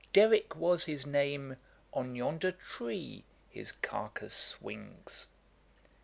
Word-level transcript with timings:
Derrick 0.13 0.55
was 0.55 0.85
his 0.85 1.05
name, 1.05 1.57
On 1.93 2.15
yonder 2.15 2.53
tree 2.53 3.23
his 3.51 3.71
carcase 3.71 4.33
swings!' 4.33 5.27